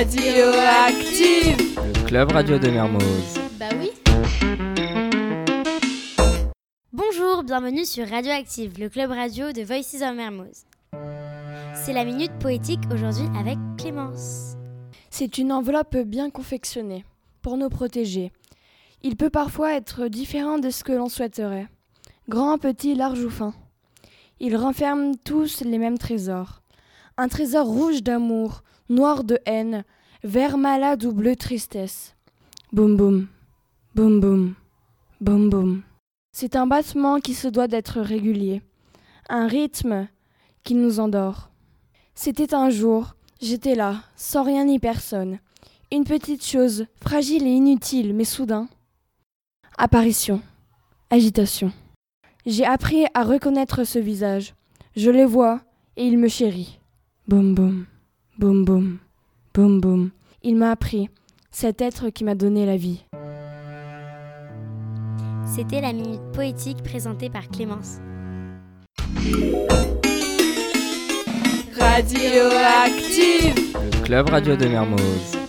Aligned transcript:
Radioactive 0.00 1.58
Le 1.76 2.06
club 2.06 2.32
radio 2.32 2.58
de 2.58 2.70
Mermoz. 2.70 3.38
Bah 3.58 3.66
oui. 3.78 3.90
Bonjour, 6.90 7.42
bienvenue 7.42 7.84
sur 7.84 8.08
Radioactive, 8.08 8.80
le 8.80 8.88
club 8.88 9.10
radio 9.10 9.52
de 9.52 9.60
Voices 9.60 10.00
of 10.00 10.16
Mermoz. 10.16 10.64
C'est 11.74 11.92
la 11.92 12.06
minute 12.06 12.32
poétique 12.38 12.80
aujourd'hui 12.90 13.26
avec 13.38 13.58
Clémence. 13.76 14.54
C'est 15.10 15.36
une 15.36 15.52
enveloppe 15.52 15.98
bien 15.98 16.30
confectionnée 16.30 17.04
pour 17.42 17.58
nous 17.58 17.68
protéger. 17.68 18.32
Il 19.02 19.16
peut 19.16 19.28
parfois 19.28 19.74
être 19.74 20.08
différent 20.08 20.58
de 20.58 20.70
ce 20.70 20.82
que 20.82 20.92
l'on 20.92 21.10
souhaiterait. 21.10 21.68
Grand, 22.26 22.56
petit, 22.56 22.94
large 22.94 23.22
ou 23.22 23.28
fin. 23.28 23.52
Ils 24.38 24.56
renferment 24.56 25.14
tous 25.26 25.60
les 25.60 25.76
mêmes 25.76 25.98
trésors. 25.98 26.62
Un 27.18 27.28
trésor 27.28 27.66
rouge 27.66 28.02
d'amour, 28.02 28.62
noir 28.90 29.24
de 29.24 29.38
haine, 29.46 29.84
vert 30.24 30.58
malade 30.58 31.04
ou 31.04 31.12
bleu 31.12 31.36
tristesse. 31.36 32.16
Boum 32.72 32.96
boum, 32.96 33.28
boum 33.94 34.20
boum, 34.20 34.54
boum 35.20 35.48
boum. 35.48 35.82
C'est 36.32 36.56
un 36.56 36.66
battement 36.66 37.20
qui 37.20 37.34
se 37.34 37.48
doit 37.48 37.68
d'être 37.68 38.00
régulier, 38.00 38.62
un 39.28 39.46
rythme 39.46 40.08
qui 40.64 40.74
nous 40.74 41.00
endort. 41.00 41.50
C'était 42.14 42.54
un 42.54 42.68
jour, 42.68 43.14
j'étais 43.40 43.74
là, 43.74 44.02
sans 44.16 44.42
rien 44.42 44.64
ni 44.64 44.78
personne. 44.78 45.38
Une 45.92 46.04
petite 46.04 46.44
chose, 46.44 46.86
fragile 47.02 47.46
et 47.46 47.50
inutile, 47.50 48.14
mais 48.14 48.24
soudain. 48.24 48.68
Apparition, 49.78 50.42
agitation. 51.10 51.72
J'ai 52.46 52.64
appris 52.64 53.06
à 53.14 53.24
reconnaître 53.24 53.84
ce 53.84 53.98
visage. 53.98 54.54
Je 54.96 55.10
le 55.10 55.24
vois 55.24 55.60
et 55.96 56.06
il 56.06 56.18
me 56.18 56.28
chérit. 56.28 56.78
Boum 57.26 57.54
boum, 57.54 57.86
boum 58.40 58.64
boum, 58.64 58.96
boum 59.52 59.80
boum. 59.82 60.10
Il 60.42 60.56
m'a 60.56 60.70
appris, 60.70 61.10
cet 61.50 61.82
être 61.82 62.08
qui 62.08 62.24
m'a 62.24 62.34
donné 62.34 62.64
la 62.64 62.78
vie. 62.78 63.04
C'était 65.44 65.82
la 65.82 65.92
minute 65.92 66.22
poétique 66.32 66.82
présentée 66.82 67.28
par 67.28 67.48
Clémence. 67.48 67.98
Radioactive 71.78 73.54
Le 73.74 74.04
club 74.04 74.30
radio 74.30 74.56
de 74.56 74.68
Mermoz. 74.68 75.39